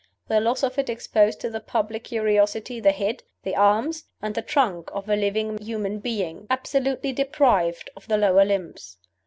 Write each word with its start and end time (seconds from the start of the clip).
The 0.29 0.39
loss 0.39 0.63
of 0.63 0.79
it 0.79 0.89
exposed 0.89 1.39
to 1.41 1.51
the 1.51 1.59
public 1.59 2.05
curiosity 2.05 2.79
the 2.79 2.91
head, 2.91 3.21
the 3.43 3.55
arms, 3.55 4.05
and 4.19 4.33
the 4.33 4.41
trunk 4.41 4.89
of 4.95 5.07
a 5.07 5.15
living 5.15 5.59
human 5.59 5.99
being: 5.99 6.47
absolutely 6.49 7.13
deprived 7.13 7.91
of 7.95 8.07
the 8.07 8.17
lower 8.17 8.43
limbs. 8.43 8.97